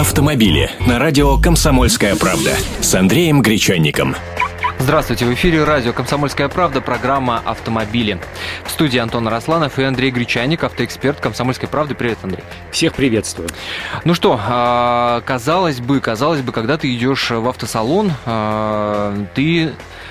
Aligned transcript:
автомобили 0.00 0.70
на 0.86 0.98
радио 0.98 1.36
«Комсомольская 1.36 2.16
правда» 2.16 2.56
с 2.80 2.94
Андреем 2.94 3.42
Гречанником. 3.42 4.16
Здравствуйте, 4.78 5.26
в 5.26 5.34
эфире 5.34 5.62
радио 5.62 5.92
«Комсомольская 5.92 6.48
правда», 6.48 6.80
программа 6.80 7.42
«Автомобили». 7.44 8.18
В 8.64 8.70
студии 8.70 8.98
Антон 8.98 9.28
Росланов 9.28 9.78
и 9.78 9.82
Андрей 9.82 10.10
Гречаник, 10.10 10.64
автоэксперт 10.64 11.20
«Комсомольской 11.20 11.68
правды». 11.68 11.94
Привет, 11.94 12.16
Андрей. 12.22 12.42
Всех 12.70 12.94
приветствую. 12.94 13.50
Ну 14.04 14.14
что, 14.14 14.40
а, 14.42 15.20
казалось 15.26 15.80
бы, 15.80 16.00
казалось 16.00 16.40
бы, 16.40 16.52
когда 16.52 16.78
ты 16.78 16.90
идешь 16.94 17.30
в 17.30 17.46
автосалон, 17.46 18.10
а, 18.24 19.26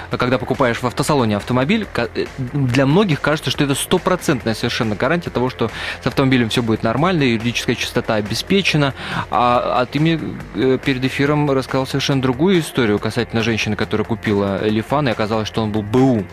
ты 0.10 0.18
когда 0.18 0.38
покупаешь 0.38 0.78
в 0.78 0.86
автосалоне 0.86 1.38
автомобиль, 1.38 1.88
э, 1.96 2.26
для 2.38 2.86
многих 2.86 3.22
кажется, 3.22 3.52
что 3.52 3.64
это 3.64 3.76
стопроцентная 3.76 4.54
совершенно 4.54 4.96
гарантия 4.96 5.30
того, 5.30 5.50
что 5.50 5.72
с 6.04 6.08
автомобилем 6.08 6.50
все 6.50 6.62
будет 6.62 6.84
нормально, 6.84 7.24
юридическая 7.24 7.76
чистота 7.76 8.16
обеспечена. 8.16 8.94
А, 9.32 9.82
а 9.82 9.86
ты 9.86 10.00
мне 10.00 10.20
э, 10.56 10.78
перед 10.84 11.04
эфиром 11.04 11.50
рассказал 11.52 11.86
совершенно 11.86 12.22
другую 12.22 12.60
историю 12.60 13.00
касательно 13.00 13.44
женщины, 13.44 13.76
которая 13.76 14.06
купила 14.06 14.66
Лифан, 14.66 15.08
и 15.08 15.12
оказалось, 15.12 15.48
что 15.48 15.62
он 15.62 15.72
был 15.72 15.82
БУ 15.82 16.26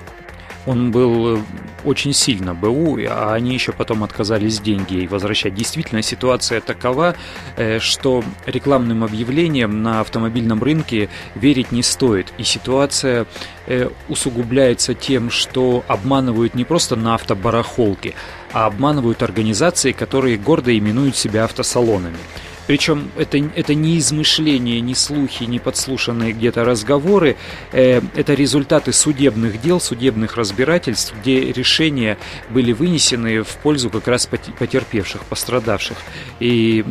он 0.67 0.91
был 0.91 1.37
э, 1.37 1.41
очень 1.85 2.13
сильно 2.13 2.55
БУ, 2.55 2.99
а 3.09 3.35
они 3.35 3.55
еще 3.55 3.73
потом 3.73 4.05
отказались 4.05 4.61
деньги 4.61 4.95
ей 4.95 5.07
возвращать. 5.07 5.55
Действительно, 5.55 6.03
ситуация 6.03 6.61
такова, 6.61 7.15
э, 7.57 7.79
что 7.79 8.25
рекламным 8.47 9.05
объявлениям 9.05 9.83
на 9.83 10.01
автомобильном 10.01 10.63
рынке 10.63 11.09
верить 11.35 11.73
не 11.73 11.83
стоит. 11.83 12.33
И 12.39 12.45
ситуация 12.45 13.27
э, 13.67 13.91
усугубляется 14.09 14.95
тем, 14.95 15.31
что 15.31 15.85
обманывают 15.89 16.55
не 16.55 16.65
просто 16.65 16.97
на 16.97 17.15
автобарахолке, 17.15 18.15
а 18.53 18.67
обманывают 18.67 19.23
организации, 19.23 19.93
которые 19.93 20.37
гордо 20.39 20.77
именуют 20.77 21.17
себя 21.17 21.45
автосалонами. 21.45 22.19
Причем 22.67 23.11
это, 23.17 23.39
это 23.39 23.75
не 23.75 23.99
измышления, 23.99 24.81
не 24.81 24.95
слухи, 24.95 25.45
не 25.45 25.59
подслушанные 25.59 26.33
где-то 26.33 26.65
разговоры. 26.65 27.37
Э, 27.73 28.01
это 28.15 28.35
результаты 28.35 28.93
судебных 28.93 29.61
дел, 29.61 29.81
судебных 29.81 30.37
разбирательств, 30.37 31.15
где 31.21 31.53
решения 31.53 32.19
были 32.51 32.73
вынесены 32.73 33.43
в 33.43 33.57
пользу 33.59 33.91
как 33.91 34.09
раз 34.09 34.27
потерпевших, 34.27 35.25
пострадавших. 35.25 35.97
И, 36.41 36.85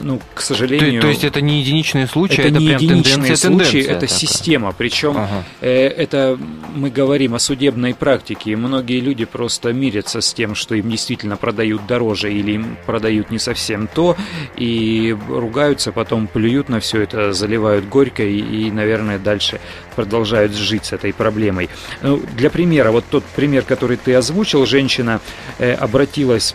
ну, 0.00 0.20
к 0.34 0.40
сожалению... 0.40 1.00
То, 1.00 1.06
то 1.06 1.10
есть 1.10 1.24
это 1.24 1.40
не 1.40 1.60
единичные 1.60 2.06
случаи, 2.06 2.40
это, 2.40 2.48
это 2.48 2.58
не 2.58 2.68
прям 2.68 2.80
единичные 2.80 3.14
тенденция, 3.14 3.36
случаи, 3.36 3.64
тенденция 3.64 3.92
это 3.92 4.00
такая. 4.00 4.18
система. 4.18 4.72
Причем 4.72 5.10
ага. 5.16 5.44
э, 5.60 5.88
это 5.88 6.38
мы 6.74 6.90
говорим 6.90 7.34
о 7.34 7.38
судебной 7.38 7.94
практике. 7.94 8.52
И 8.52 8.56
многие 8.56 9.00
люди 9.00 9.24
просто 9.24 9.72
мирятся 9.72 10.20
с 10.20 10.34
тем, 10.34 10.54
что 10.54 10.74
им 10.74 10.90
действительно 10.90 11.36
продают 11.36 11.86
дороже 11.86 12.32
или 12.32 12.52
им 12.52 12.76
продают 12.86 13.30
не 13.30 13.38
совсем 13.38 13.88
то. 13.88 14.16
И 14.56 14.97
ругаются, 15.28 15.92
потом 15.92 16.26
плюют 16.26 16.68
на 16.68 16.80
все 16.80 17.02
это, 17.02 17.32
заливают 17.32 17.88
горько 17.88 18.22
и, 18.22 18.38
и 18.38 18.70
наверное, 18.70 19.18
дальше 19.18 19.60
продолжают 19.96 20.52
жить 20.54 20.86
с 20.86 20.92
этой 20.92 21.12
проблемой. 21.12 21.68
Ну, 22.02 22.22
для 22.36 22.50
примера, 22.50 22.90
вот 22.90 23.04
тот 23.10 23.24
пример, 23.24 23.64
который 23.64 23.96
ты 23.96 24.14
озвучил, 24.14 24.66
женщина 24.66 25.20
э, 25.58 25.72
обратилась 25.74 26.54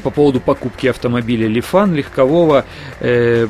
по 0.00 0.10
поводу 0.10 0.40
покупки 0.40 0.86
автомобиля 0.86 1.46
Лифан 1.46 1.94
легкового. 1.94 2.64
Э, 3.00 3.46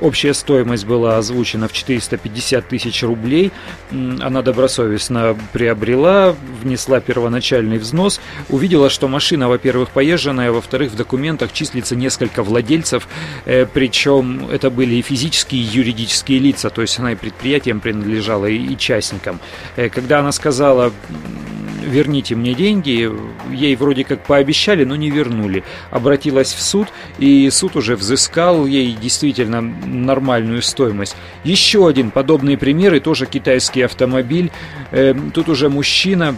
общая 0.00 0.34
стоимость 0.34 0.86
была 0.86 1.18
озвучена 1.18 1.68
в 1.68 1.72
450 1.72 2.68
тысяч 2.68 3.02
рублей. 3.02 3.52
Она 3.90 4.42
добросовестно 4.42 5.36
приобрела, 5.52 6.34
внесла 6.62 7.00
первоначальный 7.00 7.78
взнос, 7.78 8.20
увидела, 8.48 8.90
что 8.90 9.08
машина, 9.08 9.48
во-первых, 9.48 9.90
поезженная, 9.90 10.52
во-вторых, 10.52 10.92
в 10.92 10.96
документах 10.96 11.52
числится 11.52 11.96
несколько 11.96 12.42
владельцев, 12.42 13.08
э, 13.44 13.66
причем 13.66 14.48
это 14.50 14.70
были 14.70 14.96
и 14.96 15.02
физические, 15.02 15.62
и 15.62 15.64
юридические 15.64 16.38
лица, 16.38 16.70
то 16.70 16.82
есть 16.82 16.98
она 16.98 17.12
и 17.12 17.14
предприятиям 17.16 17.80
принадлежала, 17.80 18.46
и, 18.46 18.56
и 18.56 18.76
частникам. 18.76 19.40
Э, 19.76 19.88
когда 19.88 20.20
она 20.20 20.32
сказала 20.32 20.92
верните 21.84 22.34
мне 22.34 22.54
деньги, 22.54 23.10
ей 23.52 23.76
вроде 23.76 24.04
как 24.04 24.24
пообещали, 24.24 24.84
но 24.84 24.96
не 24.96 25.10
вернули. 25.10 25.64
Обратилась 25.90 26.52
в 26.52 26.62
суд, 26.62 26.88
и 27.18 27.48
суд 27.50 27.76
уже 27.76 27.96
взыскал 27.96 28.66
ей 28.66 28.96
действительно 29.00 29.60
нормальную 29.60 30.62
стоимость. 30.62 31.16
Еще 31.44 31.86
один 31.86 32.10
подобный 32.10 32.56
пример, 32.56 32.94
и 32.94 33.00
тоже 33.00 33.26
китайский 33.26 33.82
автомобиль. 33.82 34.50
Эм, 34.90 35.30
тут 35.30 35.48
уже 35.48 35.68
мужчина 35.68 36.36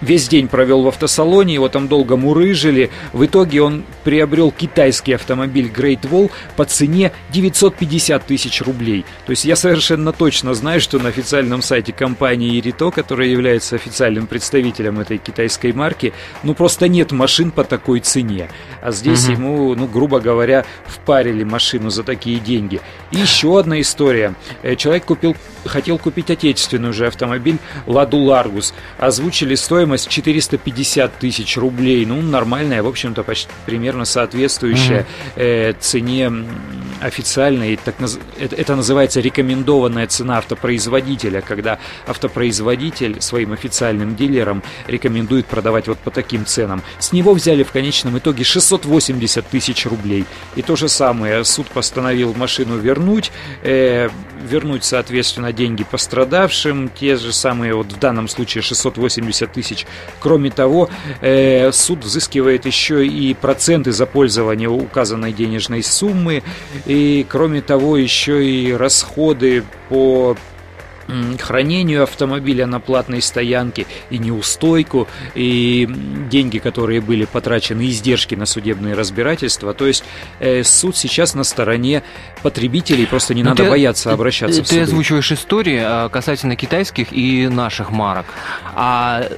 весь 0.00 0.28
день 0.28 0.48
провел 0.48 0.82
в 0.82 0.88
автосалоне, 0.88 1.54
его 1.54 1.68
там 1.68 1.88
долго 1.88 2.16
мурыжили. 2.16 2.90
В 3.12 3.24
итоге 3.24 3.62
он 3.62 3.84
приобрел 4.02 4.50
китайский 4.50 5.12
автомобиль 5.12 5.70
Great 5.74 6.02
Wall 6.02 6.30
по 6.56 6.64
цене 6.64 7.12
950 7.30 8.26
тысяч 8.26 8.60
рублей. 8.62 9.04
То 9.26 9.30
есть 9.30 9.44
я 9.44 9.56
совершенно 9.56 10.12
точно 10.12 10.54
знаю, 10.54 10.80
что 10.80 10.98
на 10.98 11.08
официальном 11.08 11.62
сайте 11.62 11.92
компании 11.92 12.60
Irito, 12.60 12.90
которая 12.90 13.28
является 13.28 13.76
официальным 13.76 14.26
представителем 14.26 15.00
этой 15.00 15.18
китайской 15.18 15.72
марки, 15.72 16.12
ну 16.42 16.54
просто 16.54 16.88
нет 16.88 17.12
машин 17.12 17.50
по 17.50 17.64
такой 17.64 18.00
цене. 18.00 18.50
А 18.82 18.90
здесь 18.90 19.24
угу. 19.24 19.32
ему, 19.32 19.74
ну 19.74 19.86
грубо 19.86 20.20
говоря, 20.20 20.64
впарили 20.86 21.44
машину 21.44 21.90
за 21.90 22.02
такие 22.02 22.38
деньги. 22.40 22.80
И 23.10 23.16
еще 23.16 23.58
одна 23.58 23.80
история. 23.80 24.34
Э, 24.62 24.76
человек 24.76 25.04
купил, 25.04 25.36
хотел 25.64 25.98
купить 25.98 26.30
отечественный 26.30 26.90
уже 26.90 27.06
автомобиль 27.06 27.58
Ладу 27.86 28.18
Ларгус. 28.18 28.74
Озвучили 28.98 29.54
стоимость 29.54 29.83
стоимость 29.84 30.08
450 30.08 31.18
тысяч 31.18 31.58
рублей. 31.58 32.06
Ну, 32.06 32.22
нормальная, 32.22 32.82
в 32.82 32.86
общем-то, 32.86 33.22
почти 33.22 33.50
примерно 33.66 34.06
соответствующая 34.06 35.06
mm-hmm. 35.36 35.42
э, 35.42 35.74
цене 35.78 36.32
официальной. 37.02 37.76
Так, 37.76 37.96
это, 38.38 38.56
это 38.56 38.76
называется 38.76 39.20
рекомендованная 39.20 40.06
цена 40.06 40.38
автопроизводителя, 40.38 41.42
когда 41.42 41.78
автопроизводитель 42.06 43.20
своим 43.20 43.52
официальным 43.52 44.16
дилерам 44.16 44.62
рекомендует 44.86 45.44
продавать 45.46 45.86
вот 45.86 45.98
по 45.98 46.10
таким 46.10 46.46
ценам. 46.46 46.82
С 46.98 47.12
него 47.12 47.34
взяли 47.34 47.62
в 47.62 47.70
конечном 47.70 48.16
итоге 48.16 48.42
680 48.42 49.46
тысяч 49.46 49.84
рублей. 49.84 50.24
И 50.56 50.62
то 50.62 50.76
же 50.76 50.88
самое, 50.88 51.44
суд 51.44 51.66
постановил 51.66 52.32
машину 52.34 52.78
вернуть, 52.78 53.32
э, 53.62 54.08
вернуть, 54.44 54.84
соответственно, 54.84 55.52
деньги 55.52 55.84
пострадавшим, 55.84 56.88
те 56.88 57.16
же 57.16 57.32
самые, 57.32 57.74
вот 57.74 57.92
в 57.92 57.98
данном 57.98 58.28
случае 58.28 58.62
680 58.62 59.52
тысяч. 59.52 59.86
Кроме 60.20 60.50
того, 60.50 60.90
э, 61.20 61.72
суд 61.72 62.04
взыскивает 62.04 62.66
еще 62.66 63.06
и 63.06 63.34
проценты 63.34 63.92
за 63.92 64.06
пользование 64.06 64.68
указанной 64.68 65.32
денежной 65.32 65.82
суммы, 65.82 66.42
и 66.86 67.26
кроме 67.28 67.60
того 67.60 67.96
еще 67.96 68.44
и 68.44 68.72
расходы 68.72 69.64
по 69.88 70.36
хранению 71.40 72.02
автомобиля 72.02 72.66
на 72.66 72.80
платной 72.80 73.22
стоянке 73.22 73.86
и 74.10 74.18
неустойку, 74.18 75.08
и 75.34 75.88
деньги, 76.30 76.58
которые 76.58 77.00
были 77.00 77.24
потрачены, 77.24 77.86
издержки 77.88 78.34
на 78.34 78.46
судебные 78.46 78.94
разбирательства. 78.94 79.74
То 79.74 79.86
есть 79.86 80.04
э, 80.40 80.62
суд 80.64 80.96
сейчас 80.96 81.34
на 81.34 81.44
стороне 81.44 82.02
потребителей, 82.42 83.06
просто 83.06 83.34
не 83.34 83.42
Но 83.42 83.50
надо 83.50 83.64
ты, 83.64 83.70
бояться 83.70 84.10
ты, 84.10 84.14
обращаться 84.14 84.58
ты, 84.58 84.64
в 84.64 84.68
суды. 84.68 84.80
Ты 84.80 84.82
озвучиваешь 84.84 85.32
истории 85.32 85.80
а, 85.82 86.08
касательно 86.08 86.56
китайских 86.56 87.12
и 87.12 87.48
наших 87.48 87.90
марок. 87.90 88.26
А 88.74 89.28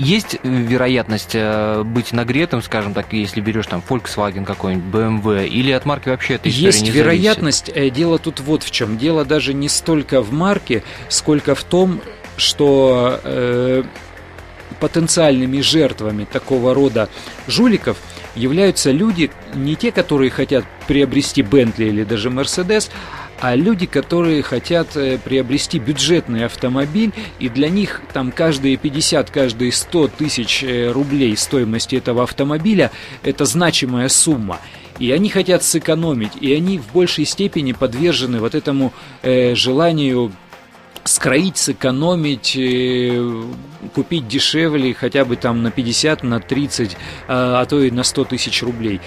есть 0.00 0.38
вероятность 0.42 1.32
э, 1.34 1.82
быть 1.84 2.12
нагретым, 2.12 2.62
скажем 2.62 2.94
так, 2.94 3.12
если 3.12 3.40
берешь 3.40 3.66
там 3.66 3.82
Volkswagen 3.86 4.44
какой-нибудь, 4.44 4.92
BMW, 4.92 5.46
или 5.46 5.70
от 5.72 5.84
марки 5.84 6.08
вообще 6.08 6.34
это 6.34 6.48
Есть 6.48 6.82
не 6.82 6.90
вероятность. 6.90 7.66
Зависит? 7.66 7.92
Э, 7.92 7.94
дело 7.94 8.18
тут 8.18 8.40
вот 8.40 8.62
в 8.62 8.70
чем. 8.70 8.96
Дело 8.96 9.24
даже 9.24 9.52
не 9.52 9.68
столько 9.68 10.22
в 10.22 10.32
марке, 10.32 10.82
сколько 11.08 11.54
в 11.54 11.62
том, 11.64 12.00
что 12.38 13.20
э, 13.22 13.82
потенциальными 14.80 15.60
жертвами 15.60 16.24
такого 16.24 16.74
рода 16.74 17.10
жуликов 17.46 17.98
являются 18.34 18.92
люди, 18.92 19.30
не 19.54 19.76
те, 19.76 19.92
которые 19.92 20.30
хотят 20.30 20.64
приобрести 20.86 21.42
Bentley 21.42 21.88
или 21.88 22.04
даже 22.04 22.30
Mercedes, 22.30 22.90
а 23.40 23.56
люди, 23.56 23.86
которые 23.86 24.42
хотят 24.42 24.96
э, 24.96 25.18
приобрести 25.18 25.78
бюджетный 25.78 26.44
автомобиль, 26.44 27.12
и 27.38 27.48
для 27.48 27.68
них 27.68 28.02
там 28.12 28.32
каждые 28.32 28.76
50, 28.76 29.30
каждые 29.30 29.72
100 29.72 30.08
тысяч 30.08 30.62
э, 30.62 30.90
рублей 30.90 31.36
стоимости 31.36 31.96
этого 31.96 32.22
автомобиля– 32.22 32.90
это 33.22 33.44
значимая 33.44 34.08
сумма. 34.08 34.60
И 34.98 35.10
они 35.12 35.30
хотят 35.30 35.62
сэкономить, 35.62 36.32
и 36.40 36.52
они 36.52 36.78
в 36.78 36.92
большей 36.92 37.24
степени 37.24 37.72
подвержены 37.72 38.38
вот 38.38 38.54
этому 38.54 38.92
э, 39.22 39.54
желанию 39.54 40.30
скроить, 41.04 41.56
сэкономить, 41.56 42.54
э, 42.56 43.44
купить 43.94 44.28
дешевле 44.28 44.92
хотя 44.94 45.24
бы 45.24 45.36
там 45.36 45.62
на 45.62 45.70
50, 45.70 46.22
на 46.22 46.40
30, 46.40 46.96
а, 47.28 47.60
а 47.60 47.64
то 47.64 47.80
и 47.82 47.90
на 47.90 48.04
100 48.04 48.24
тысяч 48.24 48.62
рублей. 48.62 49.00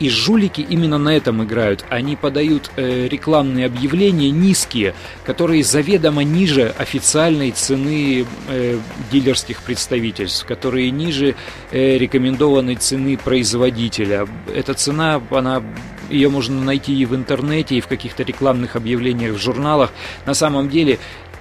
И 0.00 0.08
жулики 0.08 0.60
именно 0.60 0.98
на 0.98 1.16
этом 1.16 1.42
играют. 1.42 1.84
Они 1.88 2.14
подают 2.14 2.70
э, 2.76 3.08
рекламные 3.08 3.66
объявления 3.66 4.30
низкие, 4.30 4.94
которые 5.24 5.64
заведомо 5.64 6.22
ниже 6.22 6.72
официальной 6.78 7.50
цены 7.50 8.24
э, 8.48 8.78
дилерских 9.10 9.62
представительств, 9.62 10.46
которые 10.46 10.90
ниже 10.90 11.34
э, 11.72 11.98
рекомендованной 11.98 12.76
цены 12.76 13.16
производителя. 13.16 14.28
Эта 14.54 14.74
цена, 14.74 15.20
она 15.30 15.62
ее 16.10 16.28
можно 16.28 16.62
найти 16.62 16.96
и 16.96 17.04
в 17.04 17.14
интернете, 17.14 17.76
и 17.76 17.80
в 17.80 17.86
каких-то 17.86 18.22
рекламных 18.22 18.76
объявлениях 18.76 19.34
в 19.34 19.38
журналах. 19.38 19.92
На 20.26 20.34
самом 20.34 20.68
деле 20.68 20.98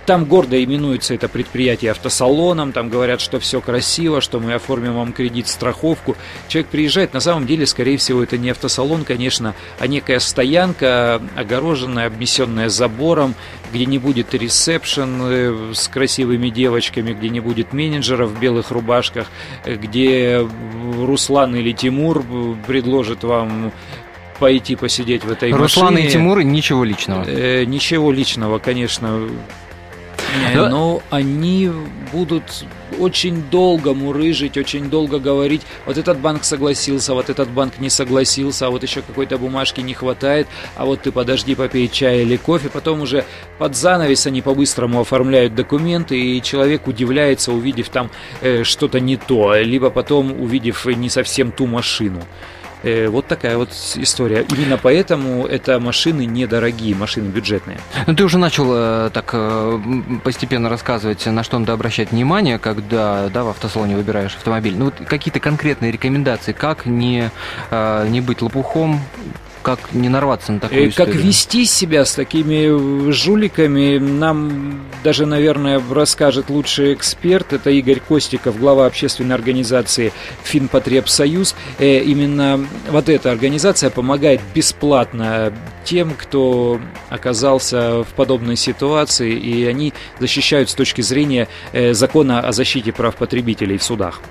там 0.08 0.24
гордо 0.24 0.64
именуется 0.64 1.14
это 1.14 1.28
предприятие 1.28 1.92
автосалоном, 1.92 2.72
там 2.72 2.90
говорят, 2.90 3.20
что 3.20 3.42
все 3.42 3.60
красиво, 3.60 4.22
что 4.22 4.40
мы 4.40 4.54
оформим 4.54 4.96
вам 4.96 5.12
кредит, 5.12 5.50
страховку. 5.50 6.16
Человек 6.48 6.70
приезжает, 6.72 7.14
на 7.14 7.20
самом 7.20 7.46
деле, 7.46 7.66
скорее 7.66 7.98
всего, 7.98 8.24
это 8.24 8.38
не 8.38 8.50
автосалон, 8.50 9.04
конечно, 9.04 9.54
а 9.80 9.86
некая 9.88 10.20
стоянка, 10.20 11.22
огороженная, 11.36 12.08
обнесенная 12.08 12.70
забором, 12.70 13.36
где 13.74 13.86
не 13.86 14.00
будет 14.00 14.34
ресепшн 14.34 15.22
э, 15.24 15.72
с 15.74 15.90
красивыми 15.90 16.50
девочками, 16.50 17.12
где 17.12 17.28
не 17.28 17.42
будет 17.42 17.74
менеджеров 17.74 18.30
в 18.32 18.40
белых 18.40 18.72
рубашках, 18.72 19.28
э, 19.66 19.76
где 19.76 20.48
Руслан 21.02 21.54
или 21.58 21.74
Тимур 21.74 22.24
предложит 22.66 23.26
вам 23.26 23.74
пойти 24.40 24.78
посидеть 24.78 25.26
в 25.26 25.32
этой 25.32 25.52
Руслан 25.52 25.96
машине. 25.96 26.08
и 26.08 26.12
Тимур 26.14 26.42
ничего 26.44 26.86
личного. 26.86 27.26
Э, 27.28 27.66
ничего 27.66 28.10
личного, 28.14 28.60
конечно. 28.60 29.28
Да. 30.54 30.70
Но 30.70 31.02
они 31.10 31.72
будут 32.12 32.66
очень 33.00 33.44
долго 33.50 33.94
мурыжить, 33.94 34.58
очень 34.58 34.90
долго 34.90 35.20
говорить, 35.20 35.62
вот 35.86 35.98
этот 35.98 36.20
банк 36.20 36.44
согласился, 36.44 37.14
вот 37.14 37.30
этот 37.30 37.50
банк 37.50 37.80
не 37.80 37.90
согласился, 37.90 38.68
а 38.68 38.70
вот 38.70 38.84
еще 38.84 39.02
какой-то 39.02 39.38
бумажки 39.38 39.82
не 39.82 39.94
хватает, 39.94 40.48
а 40.76 40.86
вот 40.86 41.02
ты 41.02 41.12
подожди, 41.12 41.56
попей 41.56 41.88
чай 41.88 42.22
или 42.22 42.38
кофе, 42.38 42.70
потом 42.70 43.02
уже 43.02 43.26
под 43.58 43.76
занавес 43.76 44.26
они 44.28 44.42
по-быстрому 44.42 45.02
оформляют 45.02 45.54
документы, 45.56 46.20
и 46.20 46.42
человек 46.42 46.88
удивляется, 46.88 47.52
увидев 47.52 47.90
там 47.90 48.10
э, 48.42 48.64
что-то 48.64 49.00
не 49.00 49.18
то, 49.18 49.56
либо 49.56 49.90
потом 49.90 50.42
увидев 50.42 50.86
не 50.86 51.10
совсем 51.10 51.52
ту 51.52 51.68
машину. 51.68 52.22
Э, 52.84 53.08
вот 53.08 53.28
такая 53.28 53.58
вот 53.58 53.70
история. 53.96 54.46
Именно 54.50 54.78
поэтому 54.78 55.46
это 55.46 55.80
машины 55.80 56.26
недорогие, 56.26 56.96
машины 56.96 57.30
бюджетные. 57.30 57.80
Ну, 58.06 58.16
ты 58.16 58.24
уже 58.24 58.38
начал 58.38 58.68
э, 58.70 59.10
так 59.14 59.32
э, 59.34 59.80
постепенно 60.24 60.70
рассказывать, 60.70 61.26
на 61.26 61.44
что 61.44 61.58
надо 61.60 61.74
обращать 61.74 62.12
внимание, 62.12 62.60
когда 62.60 63.30
да, 63.30 63.44
в 63.44 63.50
автосалоне 63.50 63.96
выбираешь 63.96 64.36
автомобиль. 64.36 64.76
Ну, 64.78 64.86
вот 64.86 64.96
какие-то 65.08 65.40
конкретные 65.40 65.92
рекомендации, 65.92 66.54
как 66.54 66.86
не, 66.86 67.32
не 67.72 68.22
быть 68.22 68.42
лопухом, 68.42 69.02
как 69.68 69.92
не 69.92 70.08
нарваться 70.08 70.54
на 70.54 70.62
такую 70.62 70.88
историю? 70.88 71.14
Как 71.14 71.26
вести 71.26 71.66
себя 71.66 72.06
с 72.06 72.14
такими 72.14 73.12
жуликами, 73.12 73.98
нам 73.98 74.80
даже, 75.04 75.26
наверное, 75.26 75.82
расскажет 75.92 76.50
лучший 76.50 76.94
эксперт. 76.94 77.52
Это 77.52 77.70
Игорь 77.72 78.00
Костиков, 78.00 78.58
глава 78.58 78.86
общественной 78.86 79.36
организации 79.36 80.14
Финпотребсоюз. 80.44 81.54
Э, 81.80 82.00
именно 82.00 82.66
вот 82.90 83.10
эта 83.10 83.30
организация 83.30 83.90
помогает 83.90 84.40
бесплатно 84.56 85.52
тем, 85.84 86.14
кто 86.18 86.80
оказался 87.10 88.06
в 88.06 88.14
подобной 88.16 88.56
ситуации, 88.56 89.34
и 89.34 89.66
они 89.66 89.94
защищают 90.18 90.70
с 90.70 90.76
точки 90.76 91.02
зрения 91.02 91.50
э, 91.74 91.94
закона 91.94 92.40
о 92.40 92.54
защите 92.54 92.94
прав 92.94 93.18
потребителей 93.18 93.78
в 93.78 93.84
судах. 93.84 94.22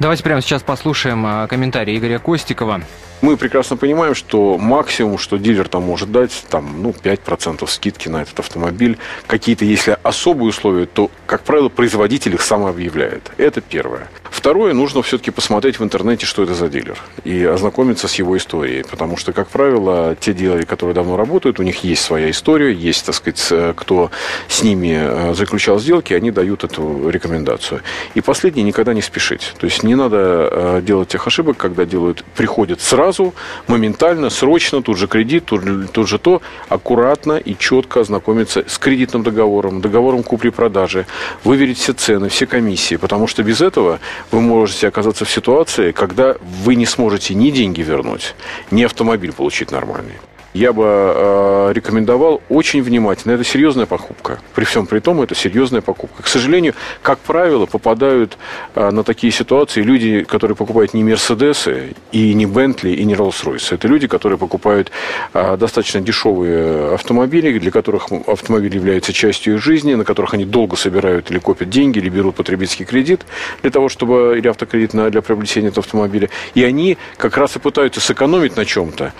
Давайте 0.00 0.24
прямо 0.24 0.42
сейчас 0.42 0.62
послушаем 0.62 1.24
э, 1.24 1.46
комментарий 1.46 1.96
Игоря 1.96 2.18
Костикова. 2.18 2.82
Мы 3.22 3.36
прекрасно 3.36 3.76
понимаем, 3.76 4.16
что 4.16 4.58
максимум, 4.58 5.16
что 5.16 5.38
дилер 5.38 5.68
там 5.68 5.84
может 5.84 6.10
дать, 6.10 6.44
там, 6.50 6.82
ну, 6.82 6.90
5% 6.90 7.64
скидки 7.68 8.08
на 8.08 8.22
этот 8.22 8.40
автомобиль. 8.40 8.98
Какие-то, 9.28 9.64
если 9.64 9.96
особые 10.02 10.48
условия, 10.48 10.86
то, 10.86 11.08
как 11.26 11.42
правило, 11.42 11.68
производитель 11.68 12.34
их 12.34 12.42
сам 12.42 12.66
объявляет. 12.66 13.30
Это 13.38 13.60
первое. 13.60 14.08
Второе, 14.32 14.72
нужно 14.72 15.02
все-таки 15.02 15.30
посмотреть 15.30 15.78
в 15.78 15.84
интернете, 15.84 16.24
что 16.24 16.42
это 16.42 16.54
за 16.54 16.68
дилер, 16.68 16.98
и 17.22 17.44
ознакомиться 17.44 18.08
с 18.08 18.14
его 18.14 18.34
историей, 18.38 18.82
потому 18.82 19.18
что, 19.18 19.34
как 19.34 19.48
правило, 19.48 20.16
те 20.18 20.32
дилеры, 20.32 20.64
которые 20.64 20.94
давно 20.94 21.18
работают, 21.18 21.60
у 21.60 21.62
них 21.62 21.84
есть 21.84 22.02
своя 22.02 22.30
история, 22.30 22.72
есть, 22.72 23.04
так 23.04 23.14
сказать, 23.14 23.76
кто 23.76 24.10
с 24.48 24.62
ними 24.62 24.96
э, 24.98 25.34
заключал 25.34 25.78
сделки, 25.78 26.14
они 26.14 26.30
дают 26.30 26.64
эту 26.64 27.10
рекомендацию. 27.10 27.82
И 28.14 28.22
последнее, 28.22 28.64
никогда 28.64 28.94
не 28.94 29.02
спешить. 29.02 29.52
То 29.60 29.66
есть 29.66 29.82
не 29.82 29.94
надо 29.94 30.48
э, 30.50 30.80
делать 30.82 31.10
тех 31.10 31.26
ошибок, 31.26 31.58
когда 31.58 31.84
делают, 31.84 32.24
приходят 32.34 32.80
сразу, 32.80 33.34
моментально, 33.66 34.30
срочно, 34.30 34.82
тут 34.82 34.96
же 34.96 35.08
кредит, 35.08 35.44
тут 35.44 36.08
же 36.08 36.18
то, 36.18 36.40
аккуратно 36.70 37.34
и 37.34 37.54
четко 37.56 38.00
ознакомиться 38.00 38.64
с 38.66 38.78
кредитным 38.78 39.24
договором, 39.24 39.82
договором 39.82 40.22
купли-продажи, 40.22 41.06
выверить 41.44 41.78
все 41.78 41.92
цены, 41.92 42.30
все 42.30 42.46
комиссии, 42.46 42.96
потому 42.96 43.26
что 43.26 43.42
без 43.42 43.60
этого 43.60 44.00
вы 44.30 44.40
можете 44.40 44.88
оказаться 44.88 45.24
в 45.24 45.30
ситуации, 45.30 45.92
когда 45.92 46.36
вы 46.64 46.74
не 46.74 46.86
сможете 46.86 47.34
ни 47.34 47.50
деньги 47.50 47.82
вернуть, 47.82 48.34
ни 48.70 48.82
автомобиль 48.82 49.32
получить 49.32 49.70
нормальный 49.70 50.14
я 50.54 50.72
бы 50.72 50.84
э, 50.86 51.72
рекомендовал 51.74 52.42
очень 52.48 52.82
внимательно. 52.82 53.32
Это 53.32 53.44
серьезная 53.44 53.86
покупка. 53.86 54.40
При 54.54 54.64
всем 54.64 54.86
при 54.86 55.00
том, 55.00 55.22
это 55.22 55.34
серьезная 55.34 55.80
покупка. 55.80 56.22
К 56.22 56.26
сожалению, 56.26 56.74
как 57.02 57.18
правило, 57.20 57.66
попадают 57.66 58.36
э, 58.74 58.90
на 58.90 59.02
такие 59.02 59.32
ситуации 59.32 59.82
люди, 59.82 60.24
которые 60.24 60.56
покупают 60.56 60.92
не 60.94 61.04
Мерседесы, 61.04 61.94
и 62.12 62.34
не 62.34 62.46
Бентли, 62.46 62.90
и 62.90 63.04
не 63.04 63.14
Роллс-Ройс. 63.14 63.74
Это 63.74 63.88
люди, 63.88 64.06
которые 64.06 64.38
покупают 64.38 64.90
э, 65.32 65.56
достаточно 65.56 66.00
дешевые 66.00 66.94
автомобили, 66.94 67.58
для 67.58 67.70
которых 67.70 68.08
автомобиль 68.26 68.74
является 68.74 69.12
частью 69.12 69.54
их 69.54 69.62
жизни, 69.62 69.94
на 69.94 70.04
которых 70.04 70.34
они 70.34 70.44
долго 70.44 70.76
собирают 70.76 71.30
или 71.30 71.38
копят 71.38 71.70
деньги, 71.70 71.98
или 71.98 72.10
берут 72.10 72.34
потребительский 72.34 72.84
кредит 72.84 73.24
для 73.62 73.70
того, 73.70 73.88
чтобы, 73.88 74.34
или 74.36 74.48
автокредит 74.48 74.92
на, 74.92 75.08
для 75.08 75.22
приобретения 75.22 75.68
этого 75.68 75.82
автомобиля. 75.82 76.28
И 76.54 76.62
они 76.62 76.98
как 77.16 77.38
раз 77.38 77.56
и 77.56 77.58
пытаются 77.58 78.00
сэкономить 78.00 78.56
на 78.56 78.66
чем-то 78.66 79.14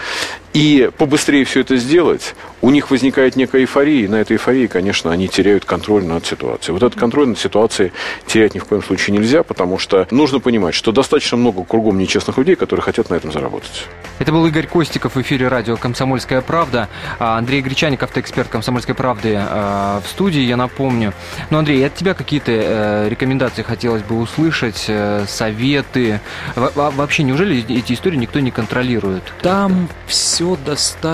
и 0.52 0.90
побыстрее 0.99 1.22
все 1.45 1.61
это 1.61 1.77
сделать, 1.77 2.35
у 2.61 2.71
них 2.71 2.91
возникает 2.91 3.37
некая 3.37 3.63
эйфория, 3.63 4.05
и 4.05 4.09
на 4.09 4.17
этой 4.17 4.35
эйфории, 4.35 4.67
конечно, 4.67 5.11
они 5.13 5.29
теряют 5.29 5.65
контроль 5.65 6.05
над 6.05 6.27
ситуацией. 6.27 6.73
Вот 6.73 6.83
этот 6.83 6.99
контроль 6.99 7.29
над 7.29 7.39
ситуацией 7.39 7.93
терять 8.27 8.55
ни 8.55 8.59
в 8.59 8.65
коем 8.65 8.83
случае 8.83 9.17
нельзя, 9.17 9.43
потому 9.43 9.79
что 9.79 10.07
нужно 10.11 10.41
понимать, 10.41 10.75
что 10.75 10.91
достаточно 10.91 11.37
много 11.37 11.65
кругом 11.65 11.99
нечестных 11.99 12.39
людей, 12.39 12.57
которые 12.57 12.83
хотят 12.83 13.09
на 13.09 13.15
этом 13.15 13.31
заработать. 13.33 13.87
Это 14.19 14.33
был 14.33 14.45
Игорь 14.47 14.67
Костиков 14.67 15.15
в 15.15 15.21
эфире 15.23 15.49
радио 15.49 15.77
«Комсомольская 15.77 16.41
правда». 16.41 16.89
А 17.19 17.39
Андрей 17.39 17.63
Гречаник, 17.63 18.03
автоэксперт 18.03 18.49
«Комсомольской 18.49 18.95
правды» 18.95 19.39
а, 19.39 20.01
в 20.05 20.09
студии, 20.09 20.41
я 20.41 20.57
напомню. 20.57 21.13
Ну, 21.51 21.59
Андрей, 21.59 21.87
от 21.87 21.95
тебя 21.95 22.15
какие-то 22.15 22.53
э, 22.53 23.09
рекомендации 23.09 23.63
хотелось 23.63 24.03
бы 24.03 24.19
услышать, 24.19 24.87
э, 24.89 25.25
советы? 25.29 26.21
Вообще, 26.57 27.23
неужели 27.23 27.65
эти 27.79 27.93
истории 27.93 28.17
никто 28.17 28.41
не 28.41 28.51
контролирует? 28.51 29.23
Там 29.41 29.89
все 30.07 30.57
достаточно 30.65 31.12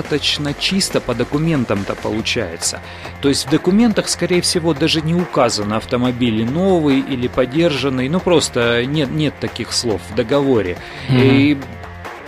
чисто 0.58 1.00
по 1.00 1.14
документам-то 1.14 1.94
получается. 1.94 2.80
То 3.20 3.28
есть 3.28 3.46
в 3.46 3.50
документах, 3.50 4.08
скорее 4.08 4.40
всего, 4.40 4.74
даже 4.74 5.00
не 5.00 5.14
указано 5.14 5.76
автомобиль 5.76 6.44
новый 6.44 7.00
или 7.00 7.28
подержанный. 7.28 8.08
Ну, 8.08 8.20
просто 8.20 8.84
нет, 8.84 9.10
нет 9.10 9.34
таких 9.40 9.72
слов 9.72 10.00
в 10.10 10.14
договоре. 10.14 10.76
Mm-hmm. 11.08 11.36
И 11.36 11.58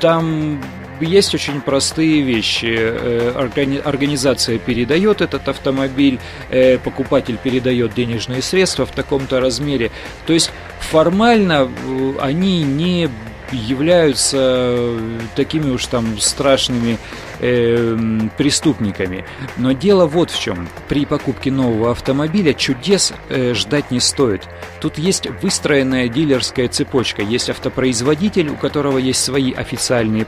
там 0.01 0.61
есть 1.01 1.35
очень 1.35 1.61
простые 1.61 2.23
вещи. 2.23 2.77
Э, 2.79 3.49
организация 3.85 4.59
передает 4.59 5.21
этот 5.21 5.49
автомобиль, 5.49 6.19
э, 6.51 6.79
покупатель 6.79 7.37
передает 7.37 7.95
денежные 7.95 8.43
средства 8.43 8.87
в 8.87 8.91
таком-то 8.91 9.41
размере. 9.41 9.91
То 10.27 10.33
есть 10.33 10.51
формально 10.79 11.69
э, 11.69 12.13
они 12.21 12.63
не 12.63 13.09
являются 13.53 14.97
такими 15.35 15.71
уж 15.71 15.87
там 15.87 16.21
страшными 16.21 16.99
э, 17.41 18.21
преступниками. 18.37 19.25
Но 19.57 19.73
дело 19.73 20.07
вот 20.07 20.31
в 20.31 20.41
чем. 20.41 20.69
При 20.89 21.07
покупке 21.07 21.51
нового 21.51 21.91
автомобиля 21.91 22.55
чудес 22.55 23.13
э, 23.29 23.55
ждать 23.55 23.91
не 23.91 24.01
стоит. 24.01 24.43
Тут 24.81 24.99
есть 24.99 25.27
выстроенная 25.43 26.09
дилерская 26.09 26.69
цепочка. 26.69 27.23
Есть 27.23 27.51
автопроизводитель, 27.51 28.49
у 28.49 28.57
которого 28.57 28.99
есть 28.99 29.23
свои 29.23 29.53
официальные 29.53 30.27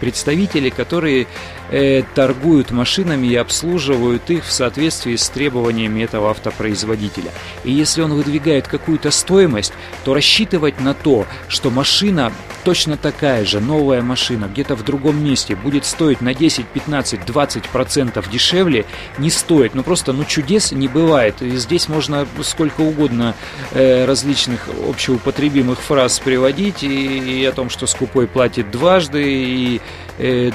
представители, 0.00 0.70
которые 0.70 1.26
э, 1.70 2.02
торгуют 2.14 2.70
машинами 2.70 3.26
и 3.26 3.36
обслуживают 3.36 4.30
их 4.30 4.44
в 4.44 4.52
соответствии 4.52 5.16
с 5.16 5.28
требованиями 5.28 6.02
этого 6.02 6.30
автопроизводителя. 6.30 7.30
И 7.64 7.72
если 7.72 8.02
он 8.02 8.14
выдвигает 8.14 8.68
какую-то 8.68 9.10
стоимость, 9.10 9.72
то 10.04 10.14
рассчитывать 10.14 10.80
на 10.80 10.94
то, 10.94 11.26
что 11.48 11.70
машина 11.70 12.32
точно 12.64 12.96
такая 12.96 13.44
же, 13.44 13.60
новая 13.60 14.02
машина, 14.02 14.46
где-то 14.46 14.76
в 14.76 14.84
другом 14.84 15.22
месте 15.24 15.56
будет 15.56 15.84
стоить 15.84 16.20
на 16.20 16.31
10, 16.34 16.66
15, 16.66 17.24
20 17.24 17.64
процентов 17.68 18.30
дешевле, 18.30 18.84
не 19.18 19.30
стоит. 19.30 19.74
Ну 19.74 19.82
просто, 19.82 20.12
ну 20.12 20.24
чудес 20.24 20.72
не 20.72 20.88
бывает. 20.88 21.42
И 21.42 21.56
здесь 21.56 21.88
можно 21.88 22.26
сколько 22.42 22.80
угодно 22.80 23.34
э, 23.72 24.04
различных 24.04 24.68
общеупотребимых 24.88 25.80
фраз 25.80 26.18
приводить 26.18 26.82
и, 26.82 27.40
и 27.40 27.44
о 27.44 27.52
том, 27.52 27.70
что 27.70 27.86
скупой 27.86 28.26
платит 28.26 28.70
дважды, 28.70 29.22
и 29.24 29.80
э, 30.18 30.50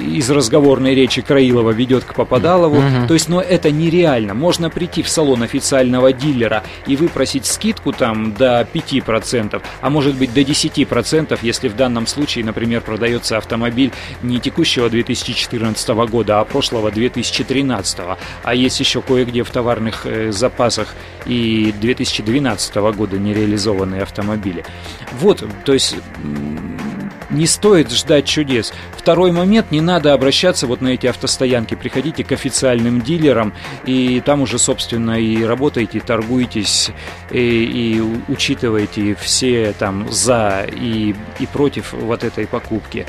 из 0.00 0.30
разговорной 0.30 0.94
речи 0.94 1.22
Краилова 1.22 1.70
ведет 1.70 2.04
к 2.04 2.14
Попадалову. 2.14 2.76
Угу. 2.76 3.08
То 3.08 3.14
есть, 3.14 3.28
но 3.28 3.36
ну, 3.36 3.42
это 3.42 3.70
нереально. 3.70 4.34
Можно 4.34 4.70
прийти 4.70 5.02
в 5.02 5.08
салон 5.08 5.42
официального 5.42 6.12
дилера 6.12 6.62
и 6.86 6.96
выпросить 6.96 7.46
скидку 7.46 7.92
там 7.92 8.34
до 8.34 8.66
5%, 8.72 9.62
а 9.80 9.90
может 9.90 10.14
быть 10.14 10.32
до 10.32 10.40
10% 10.40 10.86
10%, 10.86 11.38
если 11.42 11.68
в 11.68 11.76
данном 11.76 12.06
случае, 12.06 12.44
например, 12.44 12.80
продается 12.80 13.36
автомобиль 13.36 13.92
не 14.22 14.40
текущего 14.40 14.88
2014 14.88 15.88
года, 16.08 16.40
а 16.40 16.44
прошлого 16.44 16.90
2013. 16.90 17.98
А 18.42 18.54
есть 18.54 18.80
еще 18.80 19.02
кое-где 19.02 19.42
в 19.42 19.50
товарных 19.50 20.06
э, 20.06 20.32
запасах 20.32 20.94
и 21.26 21.72
2012 21.80 22.74
года 22.76 23.18
нереализованные 23.18 24.02
автомобили. 24.02 24.64
Вот, 25.20 25.44
то 25.64 25.72
есть 25.72 25.96
не 27.36 27.46
стоит 27.46 27.92
ждать 27.92 28.26
чудес. 28.26 28.72
Второй 28.96 29.30
момент, 29.30 29.70
не 29.70 29.80
надо 29.80 30.12
обращаться 30.12 30.66
вот 30.66 30.80
на 30.80 30.88
эти 30.88 31.06
автостоянки. 31.06 31.74
Приходите 31.74 32.24
к 32.24 32.32
официальным 32.32 33.00
дилерам, 33.00 33.52
и 33.84 34.20
там 34.24 34.40
уже, 34.40 34.58
собственно, 34.58 35.20
и 35.20 35.44
работаете, 35.44 36.00
торгуетесь, 36.00 36.90
и, 37.30 37.38
и 37.38 38.32
учитываете 38.32 39.14
все 39.14 39.72
там 39.78 40.10
за 40.10 40.66
и, 40.70 41.14
и 41.38 41.46
против 41.46 41.92
вот 41.92 42.24
этой 42.24 42.46
покупки. 42.46 43.06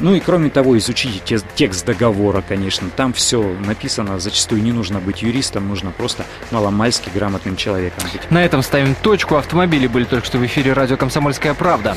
Ну 0.00 0.14
и 0.14 0.20
кроме 0.20 0.50
того, 0.50 0.76
изучите 0.76 1.38
текст 1.54 1.86
договора, 1.86 2.42
конечно. 2.46 2.90
Там 2.90 3.12
все 3.12 3.42
написано. 3.64 4.18
Зачастую 4.18 4.62
не 4.62 4.72
нужно 4.72 4.98
быть 4.98 5.22
юристом, 5.22 5.68
нужно 5.68 5.92
просто 5.92 6.24
маломальски 6.50 7.10
грамотным 7.14 7.56
человеком 7.56 8.04
быть. 8.12 8.28
На 8.30 8.44
этом 8.44 8.62
ставим 8.62 8.94
точку. 8.96 9.36
Автомобили 9.36 9.86
были 9.86 10.04
только 10.04 10.26
что 10.26 10.38
в 10.38 10.46
эфире 10.46 10.72
радио 10.72 10.96
«Комсомольская 10.96 11.54
правда». 11.54 11.96